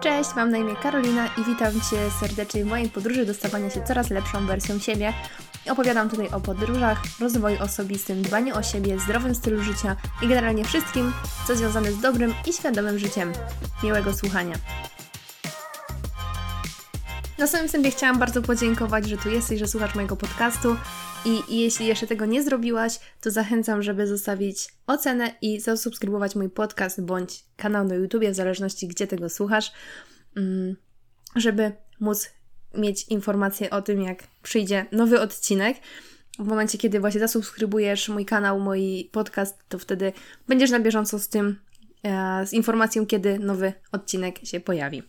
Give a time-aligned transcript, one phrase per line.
[0.00, 3.84] Cześć, mam na imię Karolina i witam Cię serdecznie w mojej podróży do stawania się
[3.84, 5.12] coraz lepszą wersją siebie.
[5.70, 11.12] Opowiadam tutaj o podróżach, rozwoju osobistym, dbaniu o siebie, zdrowym stylu życia i generalnie wszystkim,
[11.46, 13.32] co związane z dobrym i świadomym życiem.
[13.82, 14.54] Miłego słuchania.
[17.38, 20.76] Na samym wstępie chciałam bardzo podziękować, że tu jesteś, że słuchasz mojego podcastu
[21.24, 27.02] i, jeśli jeszcze tego nie zrobiłaś, to zachęcam, żeby zostawić ocenę i zasubskrybować mój podcast
[27.02, 29.72] bądź kanał na YouTube, w zależności gdzie tego słuchasz,
[30.36, 30.76] mm,
[31.36, 32.30] żeby móc
[32.74, 35.76] mieć informacje o tym, jak przyjdzie nowy odcinek.
[36.38, 40.12] W momencie, kiedy właśnie zasubskrybujesz mój kanał, mój podcast, to wtedy
[40.48, 41.58] będziesz na bieżąco z tym,
[42.02, 45.02] e, z informacją, kiedy nowy odcinek się pojawi.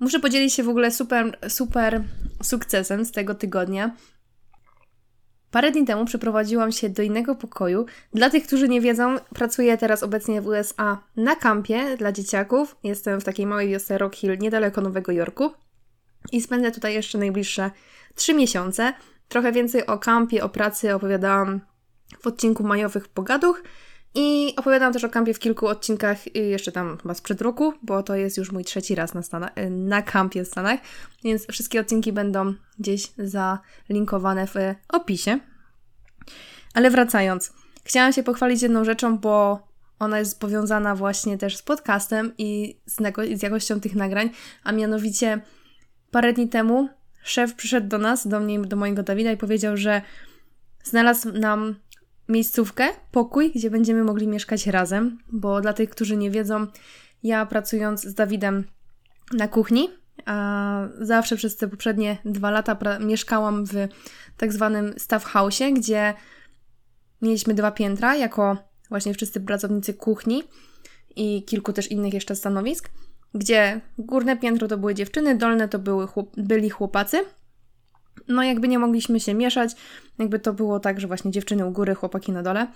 [0.00, 2.02] Muszę podzielić się w ogóle super, super
[2.42, 3.96] sukcesem z tego tygodnia.
[5.50, 7.86] Parę dni temu przeprowadziłam się do innego pokoju.
[8.14, 12.76] Dla tych, którzy nie wiedzą, pracuję teraz obecnie w USA na kampie dla dzieciaków.
[12.84, 15.50] Jestem w takiej małej wiosce Rock Hill, niedaleko Nowego Jorku.
[16.32, 17.70] I spędzę tutaj jeszcze najbliższe
[18.14, 18.92] 3 miesiące.
[19.28, 21.60] Trochę więcej o kampie, o pracy opowiadałam
[22.20, 23.62] w odcinku majowych pogaduch.
[24.18, 28.14] I opowiadam też o kampie w kilku odcinkach, jeszcze tam chyba sprzed roku, bo to
[28.14, 30.80] jest już mój trzeci raz na, Stanach, na kampie w Stanach,
[31.24, 34.54] więc wszystkie odcinki będą gdzieś zalinkowane w
[34.88, 35.38] opisie.
[36.74, 37.52] Ale wracając,
[37.84, 39.66] chciałam się pochwalić jedną rzeczą, bo
[39.98, 42.96] ona jest powiązana właśnie też z podcastem i z,
[43.38, 44.30] z jakością tych nagrań,
[44.64, 45.40] a mianowicie
[46.10, 46.88] parę dni temu
[47.22, 50.02] szef przyszedł do nas, do mnie, do mojego Dawida i powiedział, że
[50.84, 51.74] znalazł nam
[52.28, 56.66] miejscówkę, pokój, gdzie będziemy mogli mieszkać razem, bo dla tych, którzy nie wiedzą,
[57.22, 58.64] ja pracując z Dawidem
[59.32, 59.88] na kuchni,
[60.26, 63.72] a zawsze przez te poprzednie dwa lata mieszkałam w
[64.36, 66.14] tak zwanym staff house, gdzie
[67.22, 68.56] mieliśmy dwa piętra jako
[68.88, 70.42] właśnie wszyscy pracownicy kuchni
[71.16, 72.90] i kilku też innych jeszcze stanowisk,
[73.34, 77.24] gdzie górne piętro to były dziewczyny, dolne to były chłop byli chłopacy
[78.28, 79.70] no jakby nie mogliśmy się mieszać,
[80.18, 82.66] jakby to było tak, że właśnie dziewczyny u góry, chłopaki na dole.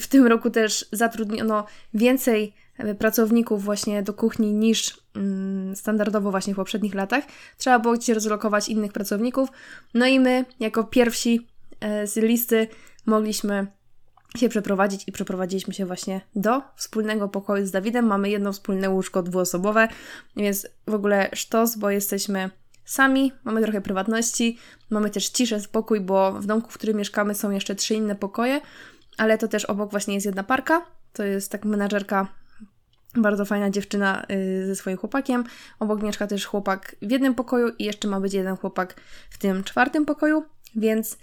[0.00, 1.64] W tym roku też zatrudniono
[1.94, 7.24] więcej e, pracowników właśnie do kuchni niż mm, standardowo właśnie w poprzednich latach.
[7.58, 9.48] Trzeba było gdzieś rozlokować innych pracowników.
[9.94, 11.46] No i my, jako pierwsi
[11.80, 12.68] e, z listy,
[13.06, 13.66] mogliśmy
[14.36, 18.06] się przeprowadzić i przeprowadziliśmy się właśnie do wspólnego pokoju z Dawidem.
[18.06, 19.88] Mamy jedno wspólne łóżko dwuosobowe,
[20.36, 22.50] więc w ogóle sztos, bo jesteśmy
[22.86, 24.58] sami, mamy trochę prywatności,
[24.90, 28.60] mamy też ciszę, spokój, bo w domku, w którym mieszkamy są jeszcze trzy inne pokoje,
[29.16, 32.26] ale to też obok właśnie jest jedna parka, to jest tak menadżerka
[33.16, 35.44] bardzo fajna dziewczyna yy, ze swoim chłopakiem.
[35.78, 38.94] Obok mieszka też chłopak w jednym pokoju i jeszcze ma być jeden chłopak
[39.30, 40.44] w tym czwartym pokoju,
[40.76, 41.18] więc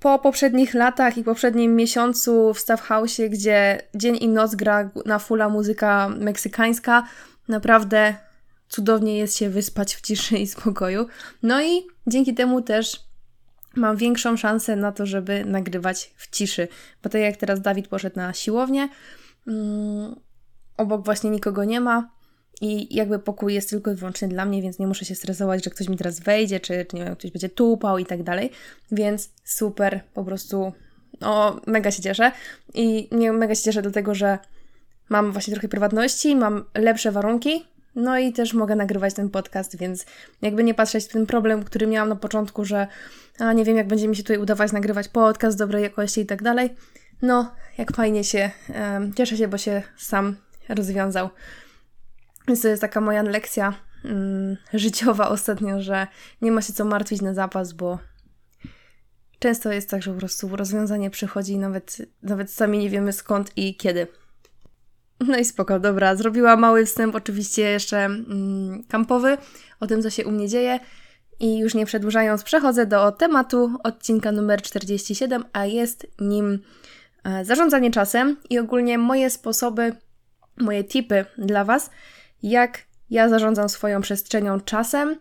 [0.00, 5.18] po poprzednich latach i poprzednim miesiącu w Staff House, gdzie dzień i noc gra na
[5.18, 7.06] fula muzyka meksykańska,
[7.48, 8.14] naprawdę
[8.70, 11.06] cudownie jest się wyspać w ciszy i spokoju.
[11.42, 13.00] No i dzięki temu też
[13.76, 16.68] mam większą szansę na to, żeby nagrywać w ciszy.
[17.02, 18.88] Bo tak jak teraz Dawid poszedł na siłownię,
[19.46, 20.16] mm,
[20.76, 22.10] obok właśnie nikogo nie ma
[22.60, 25.70] i jakby pokój jest tylko i wyłącznie dla mnie, więc nie muszę się stresować, że
[25.70, 28.50] ktoś mi teraz wejdzie, czy, czy nie wiem, ktoś będzie tupał i tak dalej.
[28.92, 30.72] Więc super, po prostu
[31.20, 32.32] no, mega się cieszę
[32.74, 34.38] i nie, mega się cieszę dlatego, że
[35.08, 37.64] mam właśnie trochę prywatności, mam lepsze warunki,
[37.94, 40.06] no i też mogę nagrywać ten podcast, więc
[40.42, 42.86] jakby nie patrzeć w ten problem, który miałam na początku, że
[43.38, 46.42] a nie wiem, jak będzie mi się tutaj udawać nagrywać podcast dobrej jakości i tak
[46.42, 46.70] dalej.
[47.22, 50.36] No, jak fajnie się, um, cieszę się, bo się sam
[50.68, 51.30] rozwiązał.
[52.48, 53.74] Więc to jest taka moja lekcja
[54.04, 56.06] um, życiowa ostatnio, że
[56.42, 57.98] nie ma się co martwić na zapas, bo
[59.38, 63.76] często jest tak, że po prostu rozwiązanie przychodzi nawet, nawet sami nie wiemy skąd i
[63.76, 64.06] kiedy.
[65.26, 66.16] No i spoko, dobra.
[66.16, 69.38] Zrobiła mały wstęp, oczywiście jeszcze mm, kampowy,
[69.80, 70.80] o tym, co się u mnie dzieje.
[71.40, 76.58] I już nie przedłużając, przechodzę do tematu odcinka numer 47, a jest nim
[77.24, 79.92] e, zarządzanie czasem i ogólnie moje sposoby,
[80.56, 81.90] moje tipy dla Was,
[82.42, 82.78] jak
[83.10, 85.16] ja zarządzam swoją przestrzenią czasem,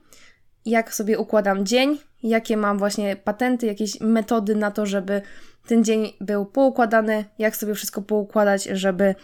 [0.65, 5.21] jak sobie układam dzień, jakie mam właśnie patenty, jakieś metody na to, żeby
[5.67, 9.15] ten dzień był poukładany, jak sobie wszystko poukładać, żeby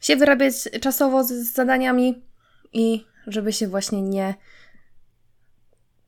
[0.00, 2.22] się wyrabiać czasowo z, z zadaniami
[2.72, 4.34] i żeby się właśnie nie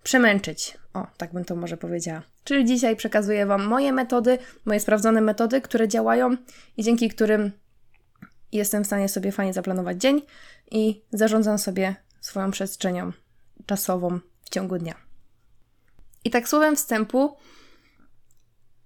[0.03, 0.79] przemęczyć.
[0.95, 2.23] O, tak bym to może powiedziała.
[2.45, 6.37] Czyli dzisiaj przekazuję Wam moje metody, moje sprawdzone metody, które działają
[6.77, 7.53] i dzięki którym
[8.53, 10.23] jestem w stanie sobie fajnie zaplanować dzień
[10.71, 13.13] i zarządzam sobie swoją przestrzenią
[13.67, 14.95] czasową w ciągu dnia.
[16.25, 17.37] I tak słowem wstępu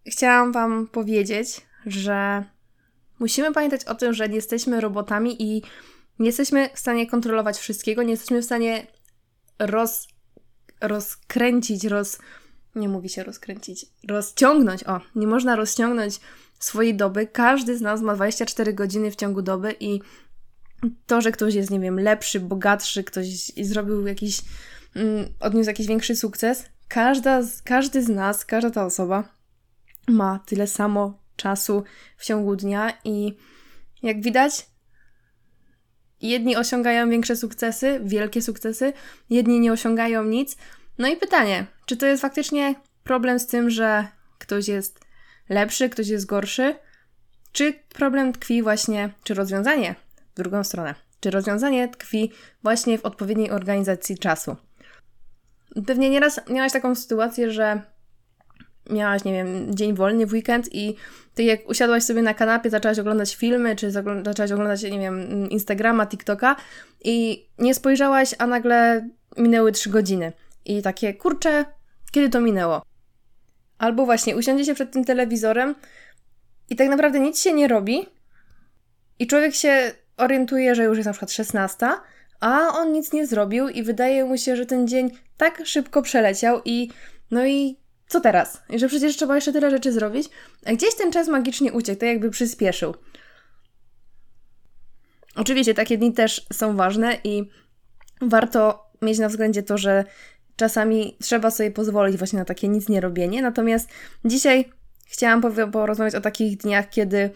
[0.07, 2.45] chciałam Wam powiedzieć, że
[3.23, 5.63] Musimy pamiętać o tym, że nie jesteśmy robotami i
[6.19, 8.87] Nie jesteśmy w stanie kontrolować wszystkiego, nie jesteśmy w stanie
[9.59, 10.09] roz,
[10.81, 12.19] rozkręcić, roz.
[12.75, 14.85] Nie mówi się rozkręcić, rozciągnąć.
[14.85, 16.21] O, nie można rozciągnąć
[16.59, 17.27] swojej doby.
[17.27, 20.01] Każdy z nas ma 24 godziny w ciągu doby i
[21.07, 24.41] to, że ktoś jest, nie wiem, lepszy, bogatszy, ktoś zrobił jakiś,
[24.95, 29.25] mm, odniósł jakiś większy sukces, każda, każdy z nas, każda ta osoba
[30.09, 31.85] ma tyle samo czasu
[32.17, 33.37] w ciągu dnia i
[34.03, 34.67] jak widać,
[36.21, 38.93] jedni osiągają większe sukcesy, wielkie sukcesy,
[39.31, 40.57] jedni nie osiągają nic.
[40.99, 42.75] No i pytanie, czy to jest faktycznie
[43.05, 44.07] problem z tym, że
[44.39, 45.01] ktoś jest
[45.49, 46.75] lepszy, ktoś jest gorszy,
[47.53, 49.95] czy problem tkwi właśnie, czy rozwiązanie
[50.33, 54.57] w drugą stronę, czy rozwiązanie tkwi właśnie w odpowiedniej organizacji czasu.
[55.87, 57.83] Pewnie nieraz miałaś taką sytuację, że
[58.93, 60.97] miałaś, nie wiem, dzień wolny w weekend i
[61.35, 66.07] ty jak usiadłaś sobie na kanapie, zaczęłaś oglądać filmy, czy zaczęłaś oglądać, nie wiem, Instagrama,
[66.07, 66.57] TikToka
[67.05, 70.33] i nie spojrzałaś, a nagle minęły trzy godziny.
[70.65, 71.65] I takie, kurczę,
[72.13, 72.83] kiedy to minęło?
[73.79, 75.75] Albo właśnie usiądzie się przed tym telewizorem
[76.71, 78.07] i tak naprawdę nic się nie robi
[79.19, 81.87] i człowiek się orientuje, że już jest na przykład 16,
[82.41, 86.61] a on nic nie zrobił i wydaje mu się, że ten dzień tak szybko przeleciał
[86.65, 86.91] i
[87.31, 87.82] no i
[88.13, 88.63] co teraz?
[88.75, 90.29] Że przecież trzeba jeszcze tyle rzeczy zrobić,
[90.67, 92.95] a gdzieś ten czas magicznie uciekł, to jakby przyspieszył.
[95.37, 97.51] Oczywiście takie dni też są ważne i
[98.23, 100.05] warto mieć na względzie to, że
[100.57, 103.43] czasami trzeba sobie pozwolić właśnie na takie nic nie robienie.
[103.43, 103.89] Natomiast
[104.25, 104.65] dzisiaj
[105.07, 105.43] chciałam
[105.73, 107.31] porozmawiać o takich dniach, kiedy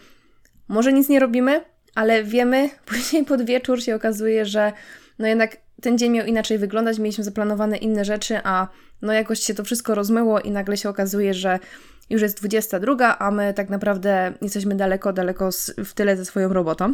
[0.67, 1.61] może nic nie robimy,
[1.95, 4.73] ale wiemy, później pod wieczór się okazuje, że
[5.19, 8.67] no jednak ten dzień miał inaczej wyglądać, mieliśmy zaplanowane inne rzeczy, a
[9.01, 11.59] no jakoś się to wszystko rozmyło i nagle się okazuje, że
[12.09, 16.93] już jest 22, a my tak naprawdę jesteśmy daleko, daleko w tyle ze swoją robotą.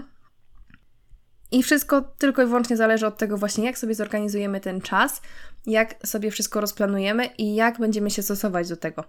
[1.51, 5.21] I wszystko tylko i wyłącznie zależy od tego właśnie, jak sobie zorganizujemy ten czas,
[5.65, 9.03] jak sobie wszystko rozplanujemy i jak będziemy się stosować do tego.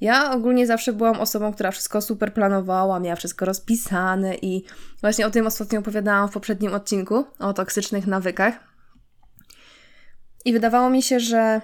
[0.00, 4.64] Ja ogólnie zawsze byłam osobą, która wszystko super planowała, miała wszystko rozpisane i
[5.00, 8.73] właśnie o tym ostatnio opowiadałam w poprzednim odcinku, o toksycznych nawykach.
[10.44, 11.60] I wydawało mi się, że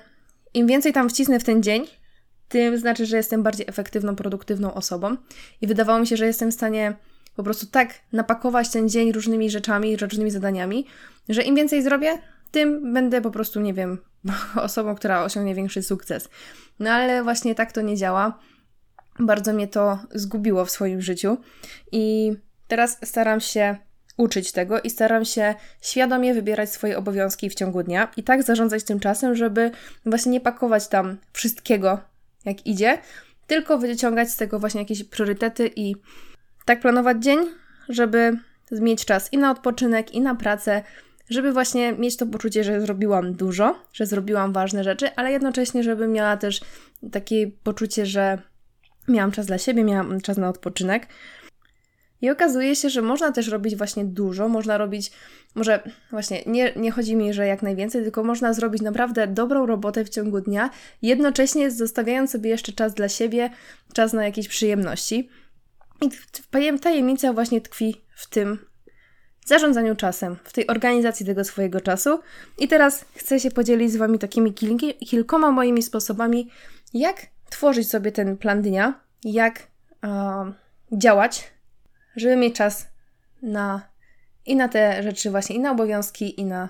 [0.55, 1.87] im więcej tam wcisnę w ten dzień,
[2.49, 5.17] tym znaczy, że jestem bardziej efektywną, produktywną osobą.
[5.61, 6.97] I wydawało mi się, że jestem w stanie
[7.37, 10.87] po prostu tak napakować ten dzień różnymi rzeczami, różnymi zadaniami,
[11.29, 12.19] że im więcej zrobię,
[12.51, 13.99] tym będę po prostu, nie wiem,
[14.57, 16.29] osobą, która osiągnie większy sukces.
[16.79, 18.39] No ale właśnie tak to nie działa.
[19.19, 21.37] Bardzo mnie to zgubiło w swoim życiu
[21.93, 22.33] i
[22.69, 23.77] teraz staram się
[24.21, 28.85] uczyć tego i staram się świadomie wybierać swoje obowiązki w ciągu dnia i tak zarządzać
[28.85, 29.71] tym czasem, żeby
[30.07, 32.01] właśnie nie pakować tam wszystkiego
[32.45, 32.99] jak idzie,
[33.47, 35.97] tylko wyciągać z tego właśnie jakieś priorytety i
[36.65, 37.39] tak planować dzień,
[37.89, 38.37] żeby
[38.73, 40.83] mieć czas i na odpoczynek, i na pracę,
[41.31, 46.09] żeby właśnie mieć to poczucie, że zrobiłam dużo, że zrobiłam ważne rzeczy, ale jednocześnie, żeby
[46.09, 46.61] miała też
[47.13, 48.39] takie poczucie, że
[49.09, 51.07] miałam czas dla siebie, miałam czas na odpoczynek.
[52.23, 55.13] I okazuje się, że można też robić właśnie dużo, można robić,
[55.55, 60.05] może właśnie nie, nie chodzi mi, że jak najwięcej, tylko można zrobić naprawdę dobrą robotę
[60.05, 60.71] w ciągu dnia,
[61.03, 63.51] jednocześnie zostawiając sobie jeszcze czas dla siebie,
[63.95, 65.29] czas na jakieś przyjemności.
[66.03, 68.59] I tajemnica właśnie tkwi w tym
[69.47, 72.21] zarządzaniu czasem, w tej organizacji tego swojego czasu.
[72.59, 74.55] I teraz chcę się podzielić z Wami takimi
[75.09, 76.51] kilkoma moimi sposobami,
[76.95, 79.67] jak tworzyć sobie ten plan dnia, jak
[80.93, 81.51] działać,
[82.21, 82.87] żeby mieć czas
[83.43, 83.91] na
[84.47, 86.69] i na te rzeczy właśnie, i na obowiązki, i na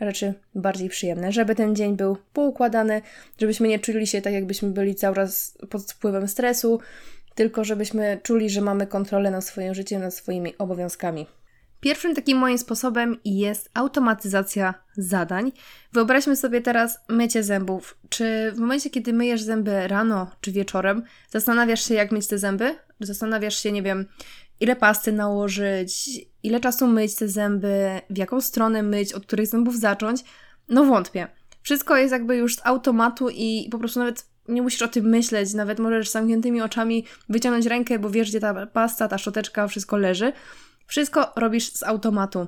[0.00, 3.02] rzeczy bardziej przyjemne, żeby ten dzień był poukładany,
[3.38, 6.80] żebyśmy nie czuli się tak, jakbyśmy byli cały czas pod wpływem stresu,
[7.34, 11.26] tylko żebyśmy czuli, że mamy kontrolę nad swoim życiem, nad swoimi obowiązkami.
[11.80, 15.52] Pierwszym takim moim sposobem jest automatyzacja zadań.
[15.92, 17.98] Wyobraźmy sobie teraz mycie zębów.
[18.08, 22.76] Czy w momencie, kiedy myjesz zęby rano czy wieczorem, zastanawiasz się, jak myć te zęby?
[23.00, 24.06] Zastanawiasz się, nie wiem,
[24.60, 26.10] ile pasty nałożyć,
[26.42, 30.24] ile czasu myć te zęby, w jaką stronę myć, od których zębów zacząć?
[30.68, 31.28] No wątpię.
[31.62, 35.54] Wszystko jest jakby już z automatu i po prostu nawet nie musisz o tym myśleć,
[35.54, 39.96] nawet możesz z zamkniętymi oczami wyciągnąć rękę, bo wiesz, gdzie ta pasta, ta szczoteczka, wszystko
[39.96, 40.32] leży.
[40.86, 42.46] Wszystko robisz z automatu.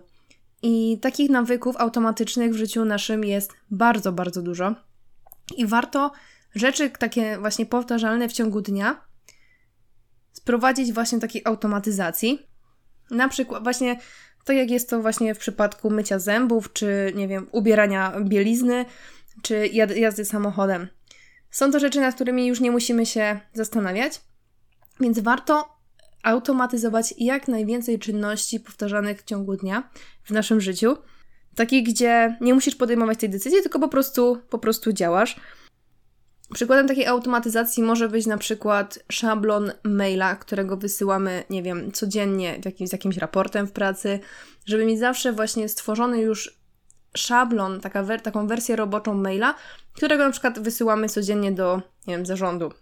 [0.63, 4.75] I takich nawyków automatycznych w życiu naszym jest bardzo, bardzo dużo.
[5.57, 6.13] I warto
[6.55, 9.12] rzeczy takie właśnie powtarzalne w ciągu dnia
[10.43, 12.47] sprowadzić właśnie takiej automatyzacji.
[13.11, 13.97] Na przykład właśnie
[14.45, 18.85] tak jak jest to właśnie w przypadku mycia zębów, czy nie wiem, ubierania bielizny,
[19.43, 20.89] czy jazdy samochodem.
[21.51, 24.21] Są to rzeczy, nad którymi już nie musimy się zastanawiać,
[25.01, 25.79] więc warto
[26.23, 29.91] automatyzować jak najwięcej czynności powtarzanych w ciągu dnia
[30.25, 30.97] w naszym życiu.
[31.55, 35.37] Takich, gdzie nie musisz podejmować tej decyzji, tylko po prostu, po prostu działasz.
[36.55, 42.87] Przykładem takiej automatyzacji może być na przykład szablon maila, którego wysyłamy, nie wiem, codziennie jakim,
[42.87, 44.21] z jakimś raportem w pracy,
[44.67, 46.63] żeby mieć zawsze właśnie stworzony już
[47.17, 49.55] szablon, taka wer taką wersję roboczą maila,
[49.95, 52.73] którego na przykład wysyłamy codziennie do, nie wiem, zarządu.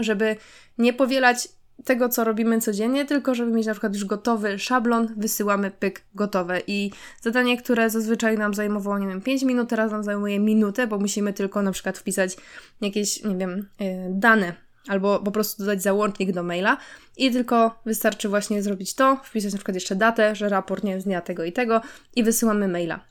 [0.00, 0.36] Żeby
[0.78, 1.48] nie powielać
[1.84, 6.60] tego, co robimy codziennie, tylko żeby mieć na przykład już gotowy szablon, wysyłamy pyk, gotowe.
[6.66, 6.90] I
[7.22, 11.32] zadanie, które zazwyczaj nam zajmowało, nie wiem, 5 minut, teraz nam zajmuje minutę, bo musimy
[11.32, 12.36] tylko na przykład wpisać
[12.80, 14.52] jakieś, nie wiem, yy, dane
[14.88, 16.76] albo po prostu dodać załącznik do maila
[17.16, 21.06] i tylko wystarczy właśnie zrobić to, wpisać na przykład jeszcze datę, że raport nie jest
[21.06, 21.80] dnia tego i tego
[22.16, 23.04] i wysyłamy maila.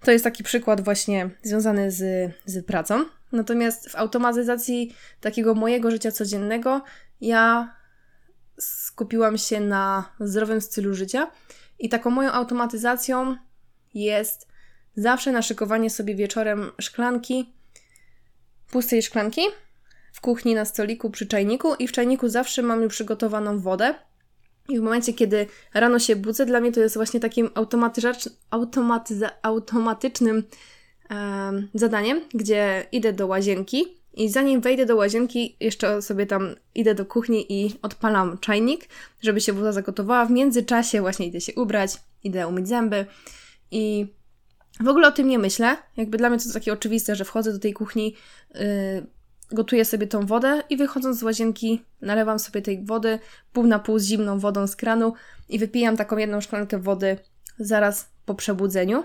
[0.00, 3.04] To jest taki przykład właśnie związany z, z pracą.
[3.32, 6.82] Natomiast w automatyzacji takiego mojego życia codziennego
[7.22, 7.74] ja
[8.58, 11.30] skupiłam się na zdrowym stylu życia
[11.78, 13.36] i taką moją automatyzacją
[13.94, 14.48] jest
[14.96, 17.52] zawsze naszykowanie sobie wieczorem szklanki,
[18.70, 19.42] pustej szklanki
[20.12, 23.94] w kuchni na stoliku przy czajniku i w czajniku zawsze mam już przygotowaną wodę.
[24.68, 27.50] I w momencie, kiedy rano się budzę, dla mnie to jest właśnie takim
[29.42, 30.44] automatycznym
[31.10, 36.94] um, zadaniem, gdzie idę do łazienki i zanim wejdę do łazienki, jeszcze sobie tam idę
[36.94, 38.88] do kuchni i odpalam czajnik,
[39.20, 40.26] żeby się woda zagotowała.
[40.26, 43.06] W międzyczasie właśnie idę się ubrać, idę umyć zęby
[43.70, 44.06] i
[44.80, 45.76] w ogóle o tym nie myślę.
[45.96, 48.16] Jakby dla mnie to takie oczywiste, że wchodzę do tej kuchni,
[48.54, 48.60] yy,
[49.52, 53.18] gotuję sobie tą wodę i wychodząc z łazienki nalewam sobie tej wody
[53.52, 55.12] pół na pół z zimną wodą z kranu
[55.48, 57.16] i wypijam taką jedną szklankę wody
[57.58, 59.04] zaraz po przebudzeniu.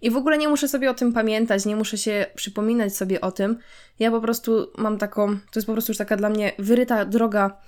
[0.00, 3.32] I w ogóle nie muszę sobie o tym pamiętać, nie muszę się przypominać sobie o
[3.32, 3.58] tym.
[3.98, 7.60] Ja po prostu mam taką, to jest po prostu już taka dla mnie wyryta droga,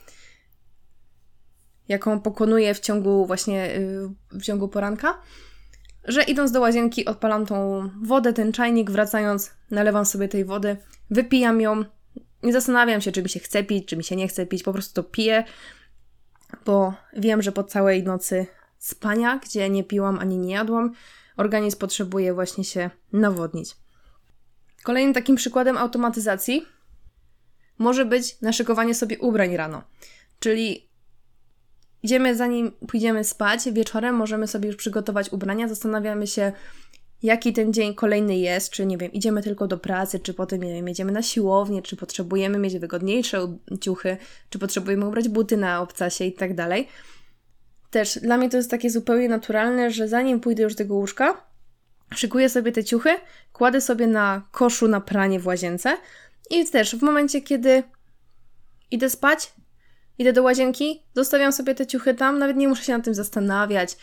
[1.88, 5.18] jaką pokonuję w ciągu właśnie, y, w ciągu poranka,
[6.04, 10.76] że idąc do łazienki odpalam tą wodę, ten czajnik, wracając nalewam sobie tej wody,
[11.10, 11.84] wypijam ją,
[12.42, 14.72] nie zastanawiam się, czy mi się chce pić, czy mi się nie chce pić, po
[14.72, 15.44] prostu to piję,
[16.64, 18.46] bo wiem, że po całej nocy
[18.78, 20.92] spania, gdzie nie piłam ani nie jadłam,
[21.38, 23.76] organizm potrzebuje właśnie się nawodnić.
[24.82, 26.66] Kolejnym takim przykładem automatyzacji
[27.78, 29.82] może być naszykowanie sobie ubrań rano.
[30.40, 30.88] Czyli
[32.02, 36.52] idziemy, zanim pójdziemy spać, wieczorem możemy sobie już przygotować ubrania, zastanawiamy się,
[37.22, 40.74] jaki ten dzień kolejny jest, czy nie wiem, idziemy tylko do pracy, czy potem nie
[40.74, 44.16] wiem, jedziemy na siłownię, czy potrzebujemy mieć wygodniejsze ciuchy,
[44.50, 46.88] czy potrzebujemy ubrać buty na obcasie i tak dalej
[47.90, 51.44] też dla mnie to jest takie zupełnie naturalne, że zanim pójdę już do tego łóżka,
[52.14, 53.10] szykuję sobie te ciuchy,
[53.52, 55.96] kładę sobie na koszu na pranie w łazience
[56.50, 57.82] i też w momencie, kiedy
[58.90, 59.52] idę spać,
[60.18, 63.96] idę do łazienki, zostawiam sobie te ciuchy tam, nawet nie muszę się nad tym zastanawiać.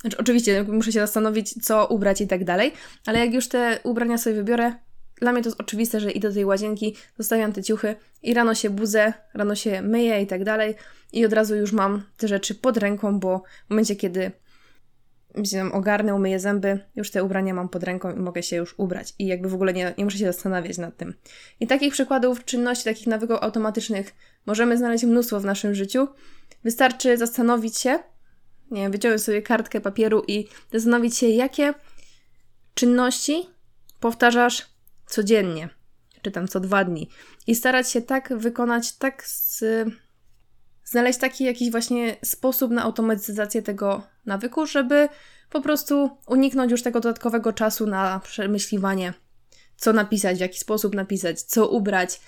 [0.00, 2.72] Znaczy, oczywiście muszę się zastanowić, co ubrać i tak dalej,
[3.06, 4.74] ale jak już te ubrania sobie wybiorę,
[5.20, 8.54] dla mnie to jest oczywiste, że idę do tej łazienki, zostawiam te ciuchy i rano
[8.54, 10.74] się budzę, rano się myję i tak dalej
[11.12, 14.32] i od razu już mam te rzeczy pod ręką, bo w momencie, kiedy
[15.44, 19.14] się ogarnę, umyję zęby, już te ubrania mam pod ręką i mogę się już ubrać.
[19.18, 21.14] I jakby w ogóle nie, nie muszę się zastanawiać nad tym.
[21.60, 24.14] I takich przykładów czynności, takich nawyków automatycznych
[24.46, 26.08] możemy znaleźć mnóstwo w naszym życiu.
[26.64, 27.98] Wystarczy zastanowić się,
[28.70, 31.74] nie wiem, wyciągnąć sobie kartkę papieru i zastanowić się, jakie
[32.74, 33.48] czynności
[34.00, 34.66] powtarzasz
[35.10, 35.68] codziennie,
[36.22, 37.08] czy tam co dwa dni.
[37.46, 39.64] I starać się tak wykonać, tak z,
[40.84, 45.08] znaleźć taki jakiś właśnie sposób na automatyzację tego nawyku, żeby
[45.50, 49.14] po prostu uniknąć już tego dodatkowego czasu na przemyśliwanie,
[49.76, 52.20] co napisać, w jaki sposób napisać, co ubrać,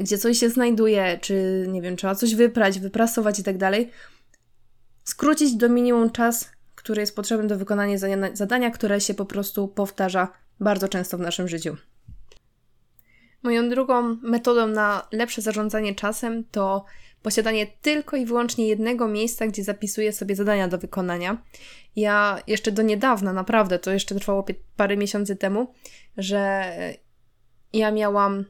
[0.00, 3.90] gdzie coś się znajduje, czy nie wiem, trzeba coś wyprać, wyprasować i tak dalej.
[5.04, 7.98] Skrócić do minimum czas, który jest potrzebny do wykonania
[8.32, 10.28] zadania, które się po prostu powtarza
[10.60, 11.76] bardzo często w naszym życiu.
[13.42, 16.84] Moją drugą metodą na lepsze zarządzanie czasem to
[17.22, 21.42] posiadanie tylko i wyłącznie jednego miejsca, gdzie zapisuję sobie zadania do wykonania.
[21.96, 25.72] Ja jeszcze do niedawna, naprawdę, to jeszcze trwało parę miesięcy temu,
[26.16, 26.72] że
[27.72, 28.44] ja miałam,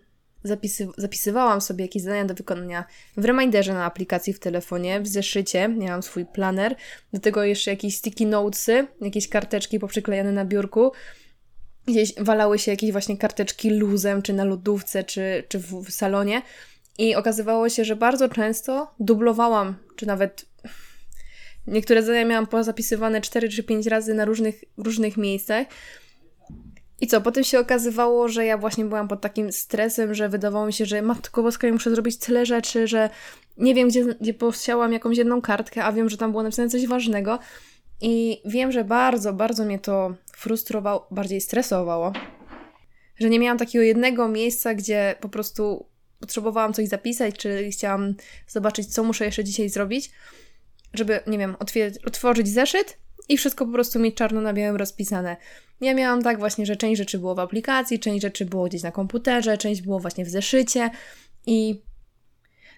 [0.45, 2.85] zapisy, zapisywałam sobie jakieś zadania do wykonania
[3.17, 6.77] w reminderze na aplikacji w telefonie, w zeszycie, miałam swój planer,
[7.13, 10.93] do tego jeszcze jakieś sticky notesy, jakieś karteczki poprzyklejane na biurku,
[11.87, 16.43] gdzieś walały się jakieś właśnie karteczki luzem, czy na lodówce, czy, czy w, w salonie.
[16.99, 20.47] I okazywało się, że bardzo często dublowałam, czy nawet
[21.67, 25.67] niektóre zadania miałam pozapisywane 4 czy 5 razy na różnych, różnych miejscach.
[27.01, 30.73] I co, potem się okazywało, że ja właśnie byłam pod takim stresem, że wydawało mi
[30.73, 33.11] się, że matko boska, ja muszę zrobić tyle rzeczy, że
[33.57, 36.87] nie wiem, gdzie, gdzie posiałam jakąś jedną kartkę, a wiem, że tam było napisane coś
[36.87, 37.39] ważnego.
[38.01, 42.13] I wiem, że bardzo, bardzo mnie to frustrowało, bardziej stresowało,
[43.19, 45.87] że nie miałam takiego jednego miejsca, gdzie po prostu
[46.21, 48.15] potrzebowałam coś zapisać, czy chciałam
[48.49, 50.11] zobaczyć, co muszę jeszcze dzisiaj zrobić,
[50.95, 51.57] żeby, nie wiem,
[52.05, 52.99] otworzyć zeszyt
[53.29, 55.37] i wszystko po prostu mieć czarno na białym rozpisane.
[55.81, 58.93] Ja miałam tak właśnie, że część rzeczy było w aplikacji, część rzeczy było gdzieś na
[58.93, 60.91] komputerze, część było właśnie w zeszycie
[61.47, 61.83] i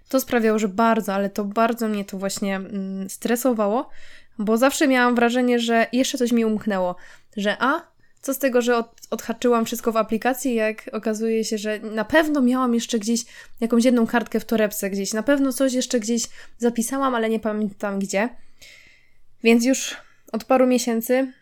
[0.09, 3.91] to sprawiało, że bardzo, ale to bardzo mnie to właśnie mm, stresowało,
[4.38, 6.97] bo zawsze miałam wrażenie, że jeszcze coś mi umknęło,
[7.37, 7.83] że a,
[8.21, 12.42] co z tego, że od, odhaczyłam wszystko w aplikacji, jak okazuje się, że na pewno
[12.42, 13.25] miałam jeszcze gdzieś
[13.61, 16.23] jakąś jedną kartkę w torebce gdzieś, na pewno coś jeszcze gdzieś
[16.59, 18.28] zapisałam, ale nie pamiętam gdzie.
[19.42, 19.97] Więc już
[20.33, 21.33] od paru miesięcy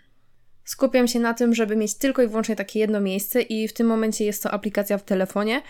[0.65, 3.87] skupiam się na tym, żeby mieć tylko i wyłącznie takie jedno miejsce i w tym
[3.87, 5.63] momencie jest to aplikacja w telefonie.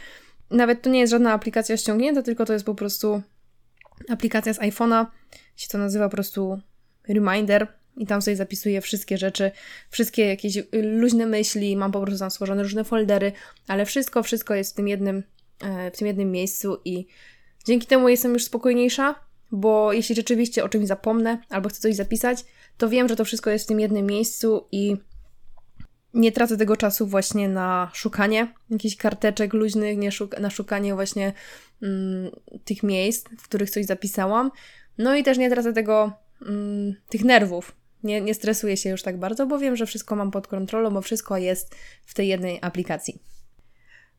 [0.50, 3.22] Nawet to nie jest żadna aplikacja ściągnięta, tylko to jest po prostu
[4.08, 5.06] aplikacja z iPhone'a.
[5.56, 6.60] Się to nazywa po prostu
[7.08, 9.50] Reminder i tam sobie zapisuję wszystkie rzeczy,
[9.90, 13.32] wszystkie jakieś luźne myśli, mam po prostu tam stworzone różne foldery,
[13.68, 15.22] ale wszystko, wszystko jest w tym jednym,
[15.60, 17.06] e, w tym jednym miejscu i
[17.64, 19.14] dzięki temu jestem już spokojniejsza,
[19.52, 22.44] bo jeśli rzeczywiście o czymś zapomnę albo chcę coś zapisać,
[22.76, 24.96] to wiem, że to wszystko jest w tym jednym miejscu i
[26.14, 31.32] nie tracę tego czasu właśnie na szukanie jakichś karteczek luźnych, nie szuk na szukanie właśnie
[31.82, 32.30] mm,
[32.64, 34.50] tych miejsc, w których coś zapisałam.
[34.98, 37.72] No i też nie tracę tego, mm, tych nerwów.
[38.02, 41.00] Nie, nie stresuję się już tak bardzo, bo wiem, że wszystko mam pod kontrolą, bo
[41.00, 41.74] wszystko jest
[42.06, 43.18] w tej jednej aplikacji.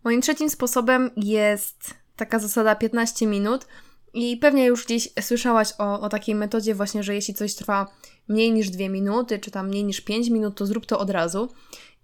[0.03, 3.67] Moim trzecim sposobem jest taka zasada 15 minut.
[4.13, 7.87] I pewnie już gdzieś słyszałaś o, o takiej metodzie właśnie, że jeśli coś trwa
[8.27, 11.49] mniej niż 2 minuty, czy tam mniej niż 5 minut, to zrób to od razu.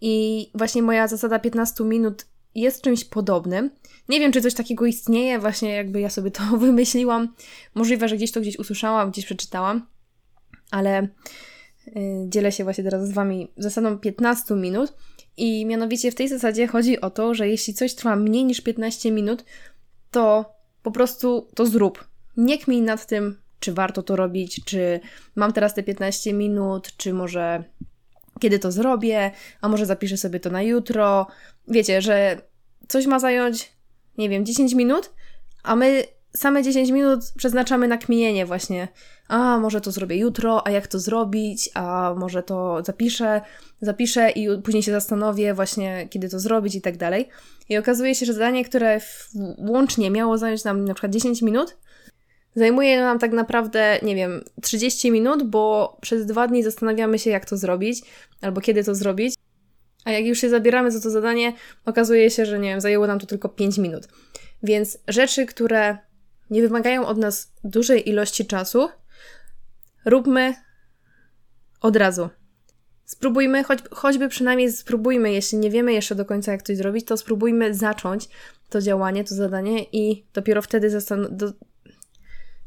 [0.02, 3.70] I właśnie moja zasada 15 minut jest czymś podobnym.
[4.10, 7.36] Nie wiem, czy coś takiego istnieje, właśnie jakby ja sobie to wymyśliłam.
[7.76, 9.88] Możliwe, że gdzieś to gdzieś usłyszałam, gdzieś przeczytałam,
[10.72, 11.08] ale
[11.88, 11.94] yy,
[12.30, 14.94] dzielę się właśnie teraz z Wami zasadą 15 minut.
[15.38, 19.12] I mianowicie w tej zasadzie chodzi o to, że jeśli coś trwa mniej niż 15
[19.12, 19.46] minut,
[20.12, 22.08] to po prostu to zrób.
[22.38, 25.00] Nie kmij nad tym, czy warto to robić, czy
[25.36, 27.64] mam teraz te 15 minut, czy może
[28.40, 31.28] kiedy to zrobię, a może zapiszę sobie to na jutro.
[31.68, 32.42] Wiecie, że
[32.88, 33.72] coś ma zająć,
[34.18, 35.14] nie wiem, 10 minut,
[35.64, 36.04] a my
[36.36, 38.88] same 10 minut przeznaczamy na kminienie właśnie.
[39.28, 43.42] A może to zrobię jutro, a jak to zrobić, a może to zapiszę,
[43.82, 47.30] zapiszę i później się zastanowię właśnie, kiedy to zrobić i tak dalej.
[47.70, 49.02] I okazuje się, że zadanie, które
[49.58, 51.78] łącznie miało zająć nam na przykład 10 minut,
[52.56, 57.46] zajmuje nam tak naprawdę, nie wiem, 30 minut, bo przez dwa dni zastanawiamy się, jak
[57.46, 58.02] to zrobić,
[58.42, 59.36] albo kiedy to zrobić.
[60.06, 61.54] A jak już się zabieramy za to zadanie,
[61.86, 64.08] okazuje się, że nie wiem, zajęło nam to tylko 5 minut.
[64.64, 65.98] Więc rzeczy, które
[66.54, 68.90] nie wymagają od nas dużej ilości czasu,
[70.06, 70.56] róbmy
[71.82, 72.30] od razu.
[73.06, 77.18] Spróbujmy, choć, choćby przynajmniej spróbujmy, jeśli nie wiemy jeszcze do końca, jak coś zrobić, to
[77.18, 78.30] spróbujmy zacząć
[78.70, 80.98] to działanie, to zadanie i dopiero wtedy
[81.30, 81.54] do...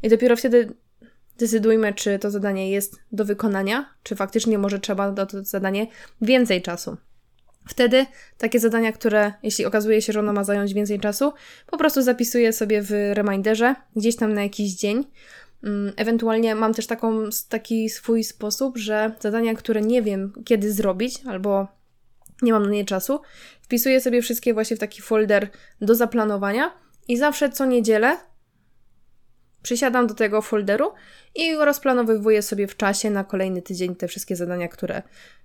[0.02, 0.74] i dopiero wtedy
[1.38, 5.86] decydujmy, czy to zadanie jest do wykonania, czy faktycznie może trzeba na to zadanie
[6.20, 6.96] więcej czasu.
[7.68, 8.06] Wtedy
[8.38, 11.32] takie zadania, które, jeśli okazuje się, że ono ma zająć więcej czasu,
[11.66, 15.04] po prostu zapisuję sobie w reminderze, gdzieś tam na jakiś dzień.
[15.64, 21.20] Mm, ewentualnie mam też taką, taki swój sposób, że zadania, które nie wiem kiedy zrobić,
[21.26, 21.68] albo
[22.42, 23.20] nie mam na nie czasu,
[23.62, 25.48] wpisuję sobie wszystkie właśnie w taki folder
[25.80, 26.72] do zaplanowania
[27.08, 28.16] i zawsze co niedzielę
[29.66, 30.92] przysiadam do tego folderu
[31.34, 35.02] i rozplanowywuję sobie w czasie na kolejny tydzień te wszystkie zadania, które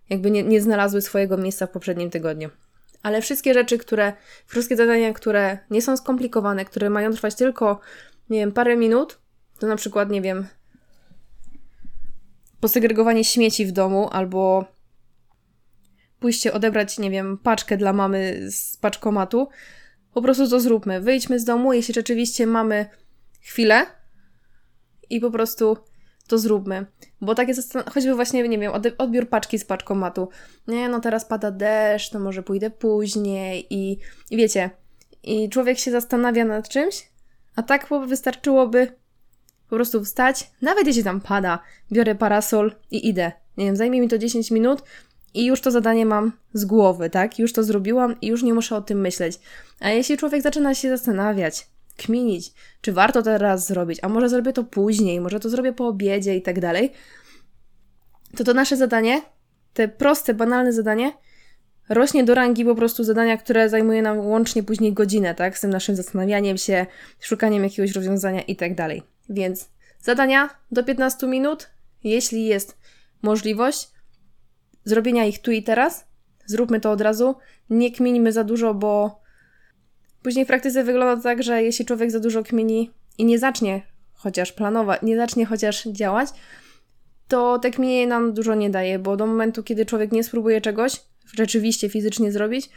[0.10, 2.50] jakby nie, nie znalazły swojego miejsca w poprzednim tygodniu.
[3.04, 4.14] Ale wszystkie rzeczy, które,
[4.46, 7.80] wszystkie zadania, które nie są skomplikowane, które mają trwać tylko,
[8.30, 9.20] nie wiem, parę minut,
[9.60, 10.48] to na przykład, nie wiem,
[12.60, 14.66] posegregowanie śmieci w domu albo
[16.20, 19.48] pójście odebrać, nie wiem, paczkę dla mamy z paczkomatu,
[20.14, 21.02] po prostu to zróbmy.
[21.02, 22.86] Wyjdźmy z domu, jeśli rzeczywiście mamy
[23.42, 24.01] chwilę
[25.15, 25.78] i po prostu
[26.28, 26.86] to zróbmy.
[27.21, 27.54] Bo takie
[27.93, 30.30] choćby właśnie, nie wiem, odbiór paczki z paczkomatu.
[30.67, 33.97] Nie, no teraz pada deszcz, to może pójdę później i,
[34.32, 34.69] i wiecie,
[35.24, 37.10] i człowiek się zastanawia nad czymś,
[37.56, 38.88] a tak wystarczyłoby
[39.69, 41.60] po prostu wstać, nawet jeśli tam pada,
[41.91, 43.32] biorę parasol i idę.
[43.58, 44.84] Nie wiem, zajmie mi to 10 minut
[45.34, 47.39] i już to zadanie mam z głowy, tak?
[47.39, 49.39] Już to zrobiłam i już nie muszę o tym myśleć.
[49.80, 51.67] A jeśli człowiek zaczyna się zastanawiać,
[51.98, 56.36] kminić, czy warto teraz zrobić, a może zrobię to później, może to zrobię po obiedzie
[56.36, 56.92] i tak dalej,
[58.38, 59.22] to to nasze zadanie,
[59.74, 61.14] te proste, banalne zadanie,
[61.90, 65.58] rośnie do rangi po prostu zadania, które zajmuje nam łącznie później godzinę, tak?
[65.58, 66.86] Z tym naszym zastanawianiem się,
[67.20, 69.04] szukaniem jakiegoś rozwiązania i tak dalej.
[69.30, 69.70] Więc
[70.02, 71.70] zadania do 15 minut,
[72.04, 72.78] jeśli jest
[73.22, 73.92] możliwość
[74.84, 76.06] zrobienia ich tu i teraz,
[76.46, 77.36] zróbmy to od razu.
[77.70, 79.21] Nie kminimy za dużo, bo
[80.24, 83.82] później w praktyce wygląda tak, że jeśli człowiek za dużo kmini i nie zacznie
[84.14, 86.30] chociaż planować, nie zacznie chociaż działać,
[87.28, 91.02] to tak mniej nam dużo nie daje, bo do momentu, kiedy człowiek nie spróbuje czegoś
[91.34, 92.70] rzeczywiście fizycznie zrobić,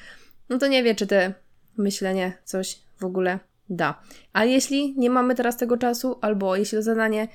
[0.49, 1.35] no to nie wie, czy te
[1.77, 4.03] myślenie coś w ogóle da.
[4.33, 7.29] A jeśli nie mamy teraz tego czasu, albo jeśli to zadanie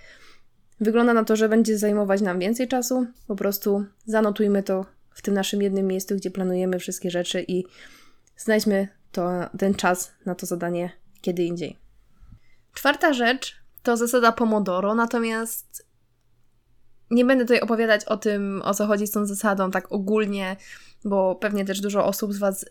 [0.80, 5.34] wygląda na to, że będzie zajmować nam więcej czasu, po prostu zanotujmy to w tym
[5.34, 7.64] naszym jednym miejscu, gdzie planujemy wszystkie rzeczy i
[8.38, 10.92] znajdźmy to, ten czas na to zadanie
[11.22, 11.78] kiedy indziej.
[12.74, 15.88] Czwarta rzecz to zasada Pomodoro, natomiast
[17.12, 20.56] nie będę tutaj opowiadać o tym, o co chodzi z tą zasadą tak ogólnie,
[21.06, 22.66] bo pewnie też dużo osób z Was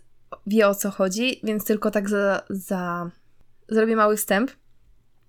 [0.46, 3.10] wie o co chodzi, więc tylko tak za, za...
[3.68, 4.50] zrobię mały wstęp.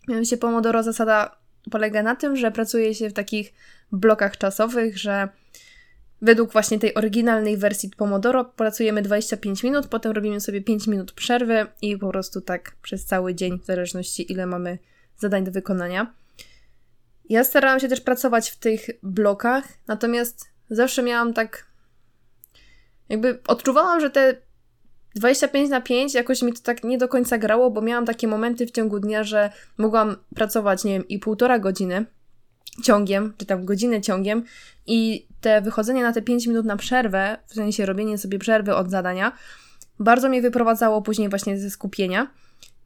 [0.07, 1.39] Mianowicie Pomodoro zasada
[1.71, 3.53] polega na tym, że pracuje się w takich
[3.91, 5.29] blokach czasowych, że
[6.21, 11.65] według właśnie tej oryginalnej wersji Pomodoro pracujemy 25 minut, potem robimy sobie 5 minut przerwy
[11.81, 14.79] i po prostu tak przez cały dzień, w zależności ile mamy
[15.17, 16.13] zadań do wykonania.
[17.29, 21.65] Ja starałam się też pracować w tych blokach, natomiast zawsze miałam tak.
[23.09, 24.35] Jakby odczuwałam, że te
[25.15, 28.67] 25 na 5 jakoś mi to tak nie do końca grało, bo miałam takie momenty
[28.67, 32.05] w ciągu dnia, że mogłam pracować, nie wiem, i półtora godziny
[32.83, 34.43] ciągiem, czy tam godzinę ciągiem
[34.87, 38.89] i te wychodzenie na te 5 minut na przerwę, w sensie robienie sobie przerwy od
[38.89, 39.31] zadania,
[39.99, 42.27] bardzo mnie wyprowadzało później właśnie ze skupienia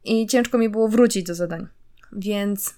[0.04, 1.66] i ciężko mi było wrócić do zadań.
[2.12, 2.74] Więc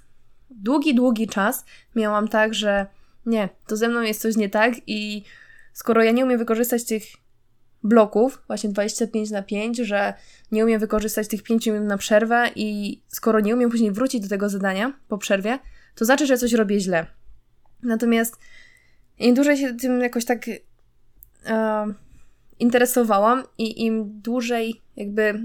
[0.51, 2.87] długi, długi czas miałam tak, że
[3.27, 5.25] nie, to ze mną jest coś nie tak i
[5.73, 7.03] skoro ja nie umiem wykorzystać tych
[7.83, 10.15] bloków, właśnie 25 na 5, że
[10.53, 14.29] nie umiem wykorzystać tych 5 minut na przerwę i skoro nie umiem później wrócić do
[14.29, 15.59] tego zadania po przerwie,
[15.97, 17.07] to znaczy, że coś robię źle.
[17.83, 18.37] Natomiast
[19.19, 20.45] im dłużej się tym jakoś tak
[21.47, 21.87] e,
[22.59, 25.43] interesowałam i im dłużej jakby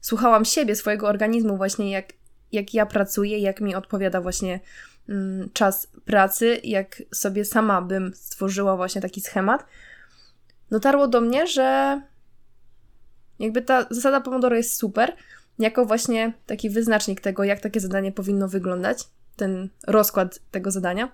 [0.00, 2.12] słuchałam siebie, swojego organizmu właśnie, jak
[2.52, 4.60] jak ja pracuję, jak mi odpowiada właśnie
[5.08, 9.66] mm, czas pracy, jak sobie sama bym stworzyła właśnie taki schemat,
[10.70, 12.00] dotarło do mnie, że
[13.38, 15.16] jakby ta zasada Pomodoro jest super,
[15.58, 19.04] jako właśnie taki wyznacznik tego, jak takie zadanie powinno wyglądać,
[19.38, 21.12] ten rozkład tego zadania.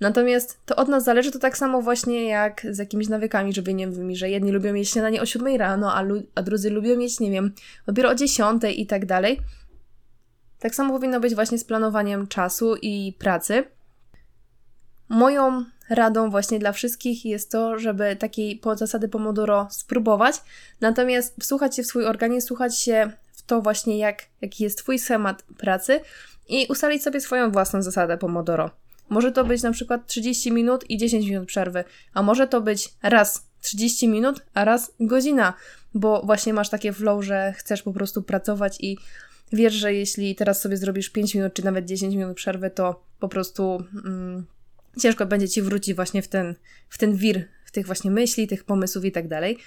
[0.00, 4.30] Natomiast to od nas zależy, to tak samo właśnie jak z jakimiś nawykami żywieniowymi, że
[4.30, 7.52] jedni lubią jeść śniadanie o 7 rano, a, a drudzy lubią jeść, nie wiem,
[7.86, 9.40] dopiero o 10 i tak dalej.
[10.58, 13.64] Tak samo powinno być właśnie z planowaniem czasu i pracy.
[15.08, 20.36] Moją radą właśnie dla wszystkich jest to, żeby takiej zasady Pomodoro spróbować,
[20.80, 23.12] natomiast wsłuchać się w swój organizm, słuchać się
[23.52, 26.00] to właśnie, jak, jaki jest Twój schemat pracy
[26.48, 28.70] i ustalić sobie swoją własną zasadę Pomodoro.
[29.08, 31.84] Może to być na przykład 30 minut i 10 minut przerwy,
[32.14, 35.54] a może to być raz 30 minut, a raz godzina,
[35.94, 38.98] bo właśnie masz takie flow, że chcesz po prostu pracować i
[39.52, 43.28] wiesz, że jeśli teraz sobie zrobisz 5 minut czy nawet 10 minut przerwy, to po
[43.28, 44.46] prostu mm,
[45.00, 46.54] ciężko będzie ci wrócić właśnie w ten,
[46.88, 49.58] w ten wir, tych właśnie myśli, tych pomysłów i tak dalej.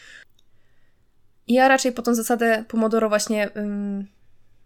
[1.48, 4.08] Ja raczej po tą zasadę Pomodoro właśnie ym,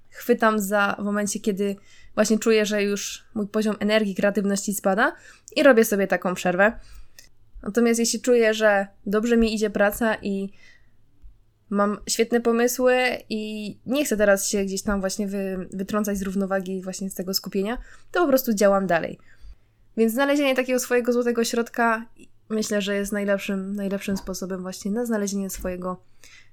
[0.09, 1.75] chwytam za w momencie, kiedy
[2.15, 5.15] właśnie czuję, że już mój poziom energii, kreatywności spada
[5.55, 6.79] i robię sobie taką przerwę.
[7.63, 10.49] Natomiast jeśli czuję, że dobrze mi idzie praca i
[11.69, 12.95] mam świetne pomysły
[13.29, 17.33] i nie chcę teraz się gdzieś tam właśnie wy, wytrącać z równowagi właśnie z tego
[17.33, 17.77] skupienia,
[18.11, 19.19] to po prostu działam dalej.
[19.97, 22.05] Więc znalezienie takiego swojego złotego środka
[22.49, 26.01] myślę, że jest najlepszym, najlepszym sposobem właśnie na znalezienie swojego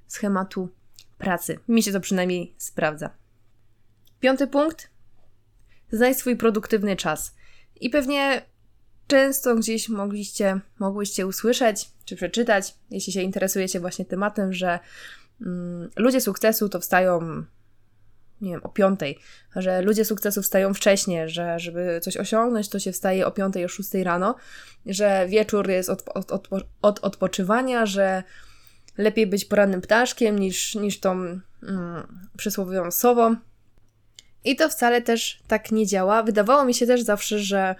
[0.09, 0.69] schematu
[1.19, 1.59] pracy.
[1.69, 3.11] Mi się to przynajmniej sprawdza.
[4.21, 4.91] Piąty punkt.
[5.93, 7.35] Znajdź swój produktywny czas.
[7.81, 8.43] I pewnie
[9.07, 14.79] często gdzieś mogliście, mogłyście usłyszeć czy przeczytać, jeśli się interesujecie właśnie tematem, że
[15.41, 17.45] mm, ludzie sukcesu to wstają
[18.41, 19.19] nie wiem, o piątej,
[19.57, 23.69] że ludzie sukcesu wstają wcześniej, że żeby coś osiągnąć, to się wstaje o piątej, o
[23.69, 24.35] szóstej rano,
[24.87, 26.49] że wieczór jest od, od, od,
[26.83, 28.23] od odpoczywania, że
[28.99, 31.41] lepiej być porannym ptaszkiem niż, niż tą mm,
[32.37, 33.37] przysłowiową sową.
[34.45, 36.23] I to wcale też tak nie działa.
[36.23, 37.75] Wydawało mi się też zawsze, że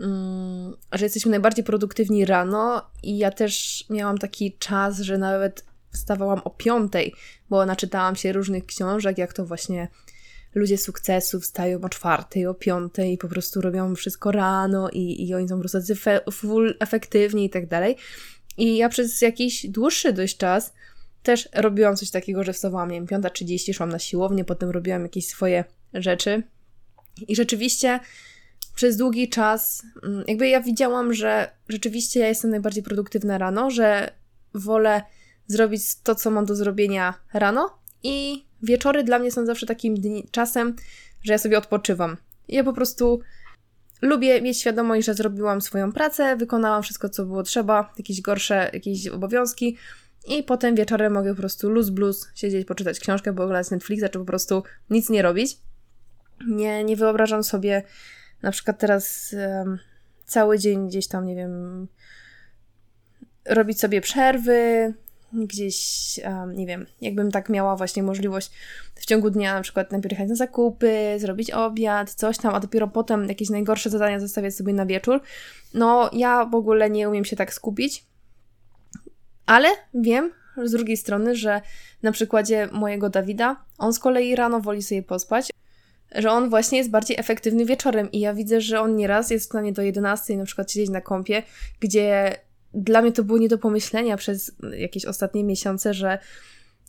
[0.00, 6.40] Mm, że jesteśmy najbardziej produktywni rano i ja też miałam taki czas, że nawet wstawałam
[6.44, 7.14] o piątej,
[7.50, 9.88] bo naczytałam się różnych książek, jak to właśnie
[10.54, 15.34] ludzie sukcesu wstają o czwartej, o piątej i po prostu robią wszystko rano i, i
[15.34, 15.94] oni są po prostu
[16.32, 17.96] full efektywni i tak dalej.
[18.56, 20.72] I ja przez jakiś dłuższy dość czas
[21.22, 25.26] też robiłam coś takiego, że wstawałam, nie wiem, 5.30, szłam na siłownię, potem robiłam jakieś
[25.26, 26.42] swoje rzeczy,
[27.28, 28.00] I rzeczywiście
[28.74, 34.12] przez długi czas, mm, jakby ja widziałam, że rzeczywiście ja jestem najbardziej produktywna rano, że
[34.54, 35.02] wolę
[35.46, 40.28] zrobić to, co mam do zrobienia rano i wieczory dla mnie są zawsze takim dni,
[40.30, 40.76] czasem,
[41.22, 42.16] że ja sobie odpoczywam.
[42.48, 43.20] Ja po prostu
[44.02, 49.08] lubię mieć świadomość, że zrobiłam swoją pracę, wykonałam wszystko, co było trzeba, jakieś gorsze, jakieś
[49.08, 49.76] obowiązki
[50.28, 54.24] i potem wieczorem mogę po prostu luz blues siedzieć, poczytać książkę, pooglądać Netflixa, czy po
[54.24, 55.58] prostu nic nie robić.
[56.48, 57.82] Nie, nie wyobrażam sobie
[58.42, 59.78] na przykład teraz um,
[60.24, 61.88] cały dzień gdzieś tam, nie wiem,
[63.44, 64.94] robić sobie przerwy,
[65.32, 68.50] gdzieś, um, nie wiem, jakbym tak miała właśnie możliwość
[68.94, 72.88] w ciągu dnia na przykład najpierw jechać na zakupy, zrobić obiad, coś tam, a dopiero
[72.88, 75.20] potem jakieś najgorsze zadania zostawiać sobie na wieczór.
[75.74, 78.04] No, ja w ogóle nie umiem się tak skupić,
[79.46, 80.30] ale wiem
[80.64, 81.60] z drugiej strony, że
[82.02, 85.50] na przykładzie mojego Dawida, on z kolei rano woli sobie pospać,
[86.14, 89.48] że on właśnie jest bardziej efektywny wieczorem i ja widzę, że on nieraz jest w
[89.48, 91.42] stanie do 11 na przykład siedzieć na kąpie,
[91.80, 92.36] gdzie
[92.74, 96.18] dla mnie to było nie do pomyślenia przez jakieś ostatnie miesiące, że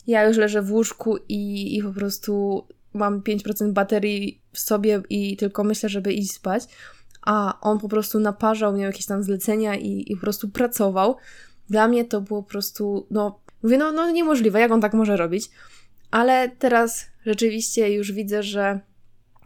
[0.07, 5.37] ja już leżę w łóżku i, i po prostu mam 5% baterii w sobie i
[5.37, 6.63] tylko myślę, żeby iść spać,
[7.21, 11.15] a on po prostu naparzał, miał jakieś tam zlecenia i, i po prostu pracował.
[11.69, 15.17] Dla mnie to było po prostu, no, mówię, no, no niemożliwe, jak on tak może
[15.17, 15.49] robić.
[16.11, 18.79] Ale teraz rzeczywiście już widzę, że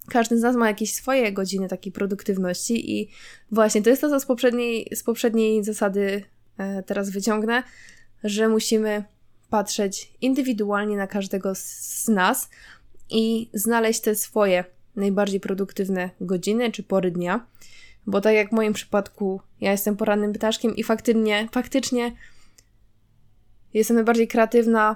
[0.09, 3.09] każdy z nas ma jakieś swoje godziny takiej produktywności i
[3.51, 6.23] właśnie to jest to, co z poprzedniej, z poprzedniej zasady
[6.57, 7.63] e, teraz wyciągnę,
[8.23, 9.03] że musimy
[9.49, 12.49] patrzeć indywidualnie na każdego z nas
[13.09, 14.63] i znaleźć te swoje
[14.95, 17.45] najbardziej produktywne godziny czy pory dnia.
[18.07, 22.11] Bo tak jak w moim przypadku, ja jestem porannym ptaszkiem i faktycznie, faktycznie
[23.73, 24.95] jestem najbardziej kreatywna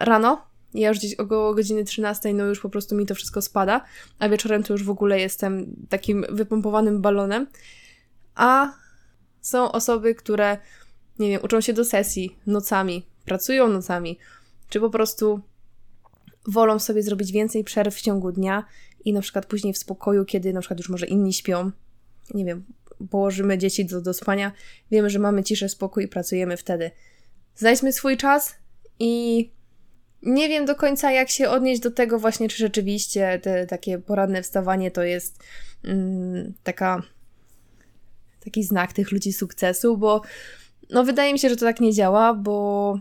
[0.00, 3.84] rano, ja już gdzieś około godziny 13, no już po prostu mi to wszystko spada,
[4.18, 7.46] a wieczorem to już w ogóle jestem takim wypompowanym balonem.
[8.34, 8.72] A
[9.40, 10.58] są osoby, które,
[11.18, 14.18] nie wiem, uczą się do sesji nocami, pracują nocami,
[14.68, 15.40] czy po prostu
[16.46, 18.64] wolą sobie zrobić więcej przerw w ciągu dnia
[19.04, 21.70] i na przykład później w spokoju, kiedy na przykład już może inni śpią,
[22.34, 22.64] nie wiem,
[23.10, 24.52] położymy dzieci do, do spania,
[24.90, 26.90] wiemy, że mamy ciszę, spokój i pracujemy wtedy.
[27.54, 28.54] Znajdźmy swój czas
[28.98, 29.50] i
[30.22, 34.42] nie wiem do końca, jak się odnieść do tego właśnie, czy rzeczywiście te takie poranne
[34.42, 35.44] wstawanie to jest
[35.84, 37.02] mm, taka
[38.44, 40.22] taki znak tych ludzi sukcesu, bo
[40.90, 42.98] no wydaje mi się, że to tak nie działa, bo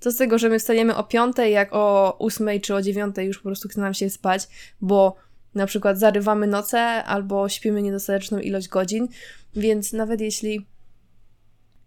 [0.00, 3.38] co z tego, że my wstajemy o 5, jak o 8 czy o 9 już
[3.38, 4.48] po prostu chce nam się spać,
[4.80, 5.16] bo
[5.54, 9.08] na przykład zarywamy noce albo śpimy niedostateczną ilość godzin,
[9.56, 10.66] więc nawet jeśli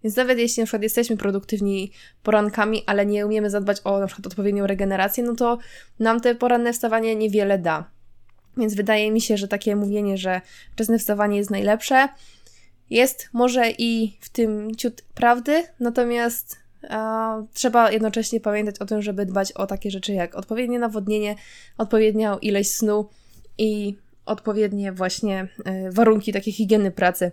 [0.07, 1.91] więc nawet jeśli na przykład jesteśmy produktywni
[2.23, 5.57] porankami, ale nie umiemy zadbać o na przykład odpowiednią regenerację, no to
[5.99, 7.89] nam te poranne wstawanie niewiele da.
[8.57, 10.41] Więc wydaje mi się, że takie mówienie, że
[10.71, 12.09] wczesne wstawanie jest najlepsze,
[12.89, 16.57] jest może i w tym ciut prawdy, natomiast
[16.89, 21.35] a, trzeba jednocześnie pamiętać o tym, żeby dbać o takie rzeczy jak odpowiednie nawodnienie,
[21.77, 23.09] odpowiednią ilość snu
[23.57, 25.47] i odpowiednie właśnie
[25.87, 27.31] y, warunki takiej higieny pracy.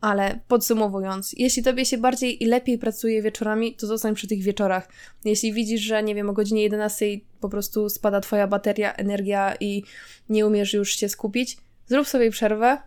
[0.00, 4.88] Ale podsumowując, jeśli tobie się bardziej i lepiej pracuje wieczorami, to zostań przy tych wieczorach.
[5.24, 7.06] Jeśli widzisz, że nie wiem, o godzinie 11
[7.40, 9.82] po prostu spada twoja bateria, energia i
[10.28, 11.56] nie umiesz już się skupić,
[11.86, 12.78] zrób sobie przerwę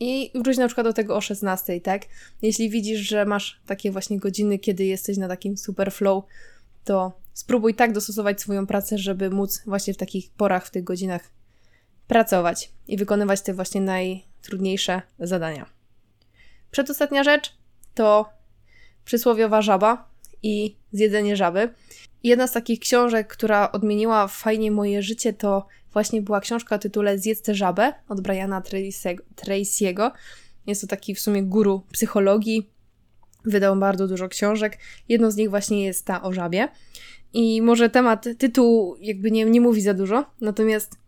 [0.00, 2.02] i wróć na przykład do tego o 16, tak?
[2.42, 6.24] Jeśli widzisz, że masz takie właśnie godziny, kiedy jesteś na takim super flow,
[6.84, 11.30] to spróbuj tak dostosować swoją pracę, żeby móc właśnie w takich porach, w tych godzinach
[12.06, 15.79] pracować i wykonywać te właśnie najtrudniejsze zadania.
[16.70, 17.56] Przedostatnia rzecz
[17.94, 18.28] to
[19.04, 20.10] przysłowiowa żaba
[20.42, 21.74] i zjedzenie żaby.
[22.22, 27.18] Jedna z takich książek, która odmieniła fajnie moje życie, to właśnie była książka o tytule
[27.18, 28.60] Zjedz tę żabę od Briana
[29.36, 30.10] Tracy'ego.
[30.66, 32.70] Jest to taki w sumie guru psychologii.
[33.44, 34.78] Wydał bardzo dużo książek.
[35.08, 36.68] Jedną z nich właśnie jest ta o żabie.
[37.32, 40.98] I może temat, tytuł jakby nie, nie mówi za dużo, natomiast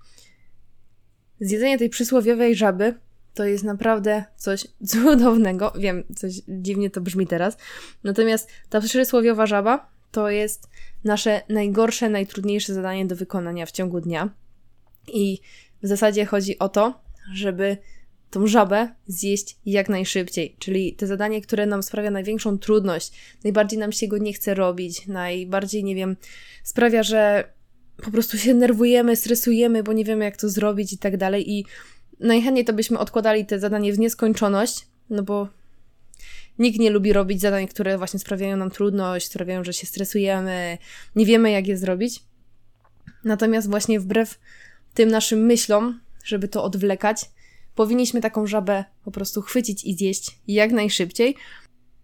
[1.40, 2.94] zjedzenie tej przysłowiowej żaby
[3.34, 5.72] to jest naprawdę coś cudownego.
[5.78, 7.56] Wiem, coś dziwnie to brzmi teraz.
[8.04, 10.68] Natomiast ta przysłowiowa żaba to jest
[11.04, 14.30] nasze najgorsze, najtrudniejsze zadanie do wykonania w ciągu dnia.
[15.08, 15.40] I
[15.82, 17.02] w zasadzie chodzi o to,
[17.34, 17.76] żeby
[18.30, 20.56] tą żabę zjeść jak najszybciej.
[20.58, 23.12] Czyli te zadanie, które nam sprawia największą trudność,
[23.44, 26.16] najbardziej nam się go nie chce robić, najbardziej, nie wiem,
[26.62, 27.52] sprawia, że
[27.96, 31.50] po prostu się nerwujemy, stresujemy, bo nie wiemy, jak to zrobić i tak dalej.
[31.50, 31.64] I
[32.22, 35.48] najchętniej to byśmy odkładali te zadanie w nieskończoność, no bo
[36.58, 40.78] nikt nie lubi robić zadań, które właśnie sprawiają nam trudność, sprawiają, że się stresujemy,
[41.16, 42.20] nie wiemy jak je zrobić.
[43.24, 44.38] Natomiast właśnie wbrew
[44.94, 47.24] tym naszym myślom, żeby to odwlekać.
[47.74, 51.36] Powinniśmy taką żabę po prostu chwycić i zjeść jak najszybciej.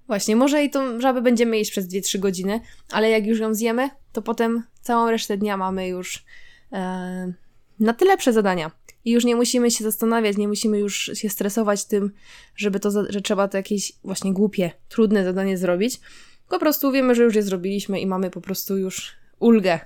[0.07, 3.91] Właśnie, może i tą żabę będziemy jeść przez 2-3 godziny, ale jak już ją zjemy,
[4.13, 6.25] to potem całą resztę dnia mamy już
[6.73, 7.33] e,
[7.81, 8.71] na tyle lepsze zadania.
[9.09, 12.11] I już nie musimy się zastanawiać, nie musimy już się stresować tym,
[12.57, 16.01] żeby to, że trzeba to jakieś właśnie głupie, trudne zadanie zrobić.
[16.49, 19.81] Po prostu wiemy, że już je zrobiliśmy i mamy po prostu już ulgę.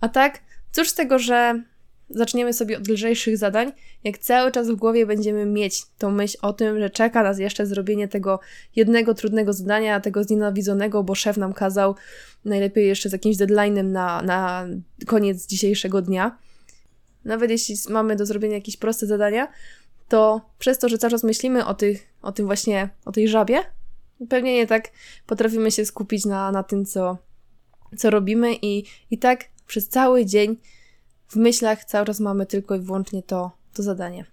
[0.00, 0.40] A tak,
[0.72, 1.62] cóż z tego, że
[2.10, 3.72] zaczniemy sobie od lżejszych zadań,
[4.04, 7.66] jak cały czas w głowie będziemy mieć tą myśl o tym, że czeka nas jeszcze
[7.66, 8.40] zrobienie tego
[8.76, 11.94] jednego trudnego zadania, tego znienawidzonego, bo szef nam kazał,
[12.44, 14.66] najlepiej jeszcze z jakimś deadline'em na, na
[15.06, 16.38] koniec dzisiejszego dnia.
[17.24, 19.48] Nawet jeśli mamy do zrobienia jakieś proste zadania,
[20.08, 23.64] to przez to, że cały czas myślimy o, tych, o tym właśnie, o tej żabie,
[24.28, 24.90] pewnie nie tak
[25.26, 27.18] potrafimy się skupić na, na tym, co,
[27.96, 30.56] co robimy i, i tak przez cały dzień
[31.28, 34.24] w myślach cały czas mamy tylko i wyłącznie to, to zadanie.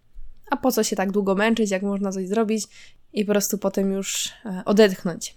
[0.52, 2.68] A po co się tak długo męczyć, jak można coś zrobić
[3.14, 5.36] i po prostu potem już e, odetchnąć.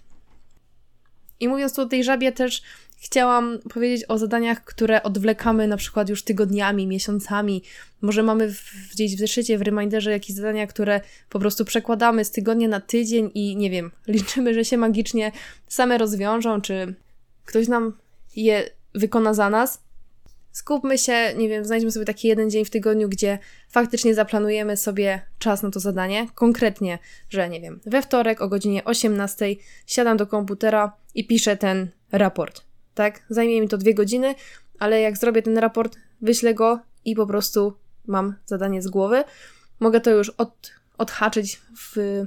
[1.39, 2.61] I mówiąc tu o tej żabie też
[2.97, 7.63] chciałam powiedzieć o zadaniach, które odwlekamy na przykład już tygodniami, miesiącami.
[8.01, 12.31] Może mamy w, gdzieś w zeszycie, w reminderze jakieś zadania, które po prostu przekładamy z
[12.31, 15.31] tygodnia na tydzień i nie wiem, liczymy, że się magicznie
[15.67, 16.95] same rozwiążą, czy
[17.45, 17.97] ktoś nam
[18.35, 19.85] je wykona za nas.
[20.51, 25.21] Skupmy się, nie wiem, znajdźmy sobie taki jeden dzień w tygodniu, gdzie faktycznie zaplanujemy sobie
[25.39, 26.27] czas na to zadanie.
[26.35, 29.45] Konkretnie, że nie wiem, we wtorek o godzinie 18
[29.87, 32.64] siadam do komputera i piszę ten raport.
[32.95, 33.23] Tak?
[33.29, 34.35] Zajmie mi to dwie godziny,
[34.79, 37.73] ale jak zrobię ten raport, wyślę go i po prostu
[38.07, 39.23] mam zadanie z głowy.
[39.79, 42.23] Mogę to już od, odhaczyć w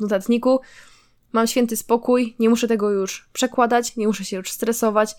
[0.00, 0.60] notatniku.
[1.32, 5.16] Mam święty spokój, nie muszę tego już przekładać, nie muszę się już stresować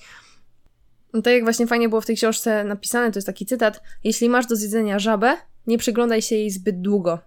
[1.13, 4.29] no tak jak właśnie fajnie było w tej książce napisane, to jest taki cytat: Jeśli
[4.29, 7.19] masz do zjedzenia żabę, nie przyglądaj się jej zbyt długo.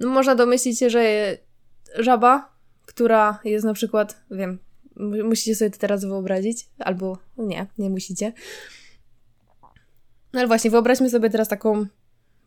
[0.00, 1.36] No, można domyślić się, że
[1.98, 2.52] żaba,
[2.86, 4.58] która jest na przykład, wiem,
[5.24, 8.32] musicie sobie to teraz wyobrazić, albo nie, nie musicie.
[10.32, 11.86] No ale właśnie, wyobraźmy sobie teraz taką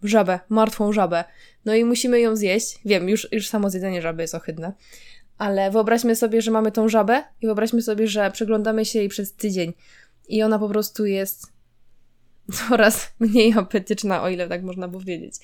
[0.04, 1.24] żabę, martwą żabę.
[1.66, 2.80] No i musimy ją zjeść.
[2.86, 4.74] Wiem, już, już samo zjedzenie żaby jest ohydne.
[5.38, 9.34] Ale wyobraźmy sobie, że mamy tą żabę i wyobraźmy sobie, że przeglądamy się jej przez
[9.34, 9.74] tydzień
[10.28, 11.48] i ona po prostu jest
[12.70, 15.36] coraz mniej apetyczna, o ile tak można powiedzieć.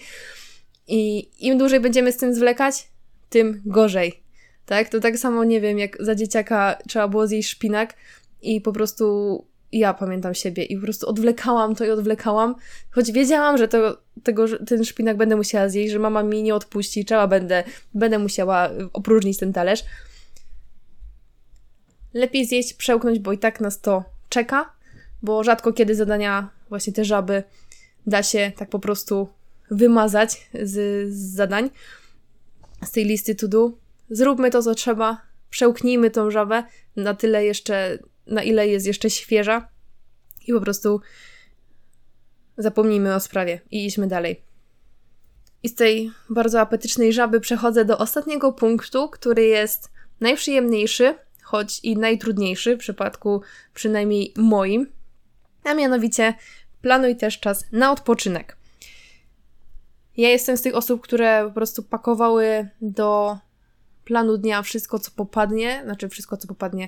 [0.87, 2.87] I im dłużej będziemy z tym zwlekać,
[3.29, 4.22] tym gorzej.
[4.65, 4.89] Tak?
[4.89, 7.93] To tak samo, nie wiem, jak za dzieciaka trzeba było zjeść szpinak
[8.41, 12.55] i po prostu ja pamiętam siebie i po prostu odwlekałam to i odwlekałam,
[12.91, 17.05] choć wiedziałam, że to, tego, ten szpinak będę musiała zjeść, że mama mi nie odpuści,
[17.05, 19.83] trzeba będę, będę musiała opróżnić ten talerz.
[22.13, 24.73] Lepiej zjeść, przełknąć, bo i tak nas to czeka,
[25.21, 27.43] bo rzadko kiedy zadania, właśnie te żaby,
[28.07, 29.27] da się tak po prostu
[29.71, 31.69] wymazać z, z zadań,
[32.85, 33.82] z tej listy to do.
[34.09, 36.63] Zróbmy to, co trzeba, przełknijmy tą żabę
[36.95, 39.69] na tyle jeszcze, na ile jest jeszcze świeża
[40.47, 41.01] i po prostu
[42.57, 44.43] zapomnijmy o sprawie i idźmy dalej.
[45.63, 51.97] I z tej bardzo apetycznej żaby przechodzę do ostatniego punktu, który jest najprzyjemniejszy, choć i
[51.97, 53.41] najtrudniejszy w przypadku
[53.73, 54.91] przynajmniej moim,
[55.63, 56.33] a mianowicie
[56.81, 58.57] planuj też czas na odpoczynek.
[60.17, 63.37] Ja jestem z tych osób, które po prostu pakowały do
[64.05, 66.87] planu dnia wszystko, co popadnie, znaczy wszystko, co popadnie.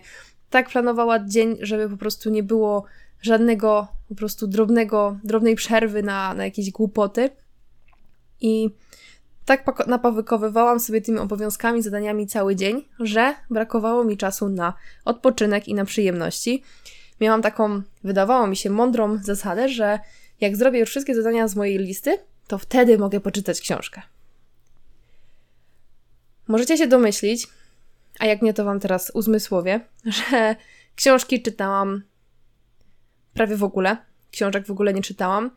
[0.49, 2.85] Tak planowała dzień, żeby po prostu nie było
[3.21, 7.29] żadnego po prostu drobnego, drobnej przerwy na, na jakieś głupoty.
[8.41, 8.69] I
[9.45, 14.73] tak napawykowywałam sobie tymi obowiązkami, zadaniami cały dzień, że brakowało mi czasu na
[15.05, 16.63] odpoczynek i na przyjemności.
[17.21, 19.99] Miałam taką, wydawało mi się, mądrą zasadę, że
[20.41, 24.01] jak zrobię już wszystkie zadania z mojej listy, to wtedy mogę poczytać książkę.
[26.47, 27.47] Możecie się domyślić,
[28.19, 29.79] a jak nie, to Wam teraz uzmysłowię,
[30.29, 30.55] że
[30.95, 32.03] książki czytałam
[33.33, 33.97] prawie w ogóle.
[34.31, 35.51] Książek w ogóle nie czytałam,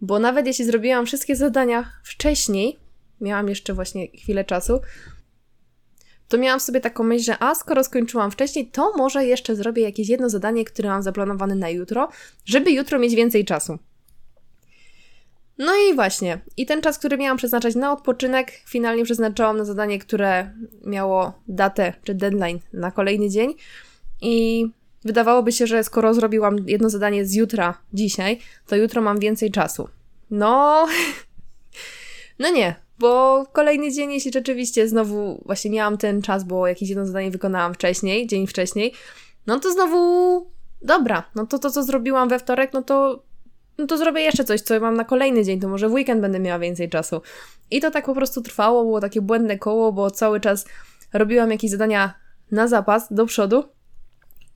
[0.00, 2.78] bo nawet jeśli zrobiłam wszystkie zadania wcześniej,
[3.20, 4.80] miałam jeszcze właśnie chwilę czasu,
[6.28, 10.08] to miałam sobie taką myśl, że a skoro skończyłam wcześniej, to może jeszcze zrobię jakieś
[10.08, 12.08] jedno zadanie, które mam zaplanowane na jutro,
[12.44, 13.78] żeby jutro mieć więcej czasu.
[15.58, 19.98] No i właśnie, i ten czas, który miałam przeznaczać na odpoczynek, finalnie przeznaczałam na zadanie,
[19.98, 20.50] które
[20.84, 23.54] miało datę czy deadline na kolejny dzień.
[24.20, 24.66] I
[25.04, 29.88] wydawałoby się, że skoro zrobiłam jedno zadanie z jutra dzisiaj, to jutro mam więcej czasu.
[30.30, 30.86] No,
[32.38, 37.06] no nie, bo kolejny dzień, jeśli rzeczywiście znowu właśnie miałam ten czas, bo jakieś jedno
[37.06, 38.92] zadanie wykonałam wcześniej, dzień wcześniej,
[39.46, 40.46] no to znowu
[40.82, 43.22] dobra, no to to, co zrobiłam we wtorek, no to
[43.78, 46.40] no to zrobię jeszcze coś, co mam na kolejny dzień, to może w weekend będę
[46.40, 47.22] miała więcej czasu.
[47.70, 50.66] I to tak po prostu trwało, było takie błędne koło, bo cały czas
[51.12, 52.14] robiłam jakieś zadania
[52.50, 53.64] na zapas, do przodu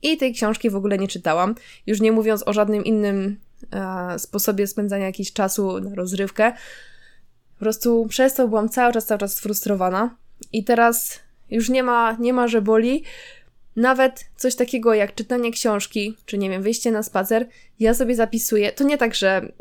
[0.01, 1.55] i tej książki w ogóle nie czytałam.
[1.87, 3.37] Już nie mówiąc o żadnym innym
[3.71, 6.51] e, sposobie spędzania jakiegoś czasu na rozrywkę.
[7.53, 10.15] Po prostu przez to byłam cały czas, cały czas sfrustrowana.
[10.53, 11.19] I teraz
[11.49, 13.03] już nie ma, nie ma, że boli.
[13.75, 17.47] Nawet coś takiego jak czytanie książki, czy nie wiem, wyjście na spacer,
[17.79, 18.71] ja sobie zapisuję.
[18.71, 19.51] To nie tak, że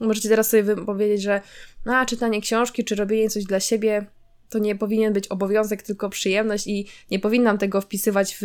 [0.00, 1.40] możecie teraz sobie powiedzieć, że
[1.84, 4.06] a, czytanie książki, czy robienie coś dla siebie,
[4.48, 8.44] to nie powinien być obowiązek, tylko przyjemność i nie powinnam tego wpisywać w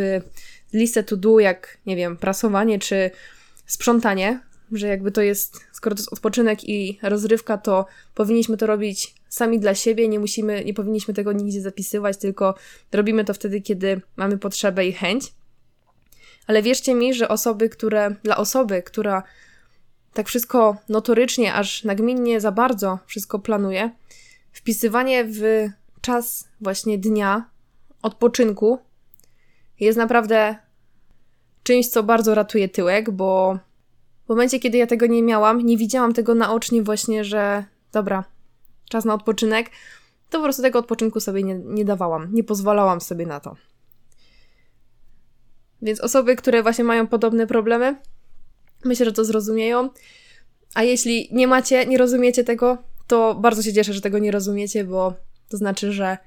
[0.74, 3.12] listę to do, jak, nie wiem, prasowanie czy
[3.66, 4.40] sprzątanie,
[4.72, 7.86] że jakby to jest, skoro to jest odpoczynek i rozrywka, to
[8.16, 12.56] powinniśmy to robić sami dla siebie, nie musimy, nie powinniśmy tego nigdzie zapisywać, tylko
[12.92, 15.34] robimy to wtedy, kiedy mamy potrzebę i chęć.
[16.48, 19.24] Ale wierzcie mi, że osoby, które, dla osoby, która
[20.14, 23.92] tak wszystko notorycznie, aż nagminnie za bardzo wszystko planuje,
[24.52, 25.42] wpisywanie w
[26.02, 27.50] czas właśnie dnia
[28.02, 28.80] odpoczynku
[29.80, 30.56] jest naprawdę
[31.64, 33.60] czymś, co bardzo ratuje tyłek, bo
[34.26, 38.35] w momencie, kiedy ja tego nie miałam, nie widziałam tego naocznie właśnie, że dobra,
[38.90, 39.70] czas na odpoczynek,
[40.30, 43.56] to po prostu tego odpoczynku sobie nie, nie dawałam, nie pozwalałam sobie na to.
[45.82, 47.96] Więc osoby, które właśnie mają podobne problemy,
[48.86, 49.90] myślę, że to zrozumieją.
[50.74, 52.78] A jeśli nie macie, nie rozumiecie tego,
[53.08, 55.14] to bardzo się cieszę, że tego nie rozumiecie, bo
[55.50, 56.18] to znaczy, że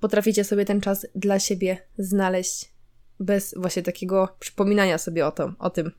[0.00, 2.72] potraficie sobie ten czas dla siebie znaleźć
[3.20, 5.92] bez właśnie takiego przypominania sobie o, to, o tym.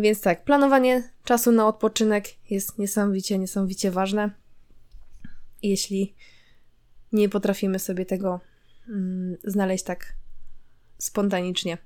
[0.00, 4.30] Więc tak, planowanie czasu na odpoczynek jest niesamowicie, niesamowicie ważne.
[5.62, 6.14] Jeśli
[7.12, 8.40] nie potrafimy sobie tego
[8.88, 10.12] mm, znaleźć tak
[10.98, 11.78] spontanicznie.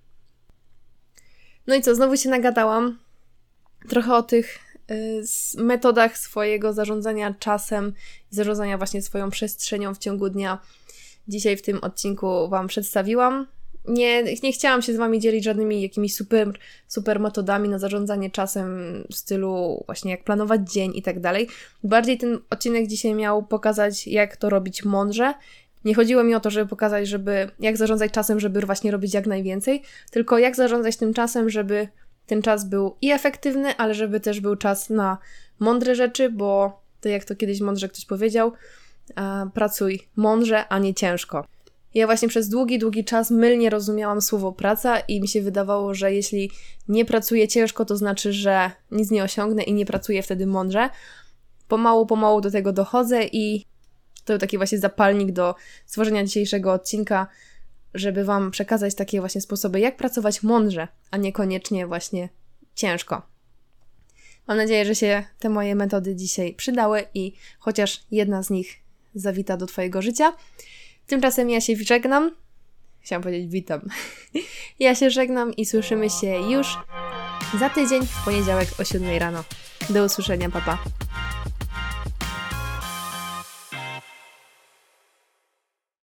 [1.67, 2.99] No i co, znowu się nagadałam
[3.89, 4.59] trochę o tych
[4.91, 7.93] y, metodach swojego zarządzania czasem
[8.33, 10.59] i zarządzania właśnie swoją przestrzenią w ciągu dnia.
[11.29, 13.47] Dzisiaj w tym odcinku Wam przedstawiłam
[13.89, 16.59] nie, nie chciałam się z Wami dzielić żadnymi jakimiś super,
[16.89, 18.69] super metodami na zarządzanie czasem
[19.11, 21.49] w stylu właśnie jak planować dzień i tak dalej.
[21.85, 25.35] Bardziej ten odcinek dzisiaj miał pokazać, jak to robić mądrze.
[25.85, 29.27] Nie chodziło mi o to, żeby pokazać, żeby jak zarządzać czasem, żeby właśnie robić jak
[29.27, 31.89] najwięcej, tylko jak zarządzać tym czasem, żeby
[32.27, 35.19] ten czas był i efektywny, ale żeby też był czas na
[35.59, 38.53] mądre rzeczy, bo to jak to kiedyś mądrze ktoś powiedział,
[39.55, 41.47] pracuj mądrze, a nie ciężko.
[41.95, 46.13] Ja właśnie przez długi, długi czas mylnie rozumiałam słowo praca i mi się wydawało, że
[46.13, 46.51] jeśli
[46.89, 50.91] nie pracuję ciężko, to znaczy, że nic nie osiągnę i nie pracuję wtedy mądrze.
[51.69, 53.65] Pomału, pomału do tego dochodzę i
[54.25, 55.55] to był taki właśnie zapalnik do
[55.87, 57.27] stworzenia dzisiejszego odcinka,
[57.95, 62.29] żeby Wam przekazać takie właśnie sposoby, jak pracować mądrze, a niekoniecznie właśnie
[62.75, 63.23] ciężko.
[64.47, 68.77] Mam nadzieję, że się te moje metody dzisiaj przydały i chociaż jedna z nich
[69.15, 70.33] zawita do Twojego życia.
[71.07, 72.31] Tymczasem ja się żegnam.
[73.01, 73.81] Chciałam powiedzieć witam.
[74.81, 76.79] Ja się żegnam i słyszymy się już
[77.59, 79.45] za tydzień w poniedziałek o 7 rano.
[79.91, 80.79] Do usłyszenia, papa.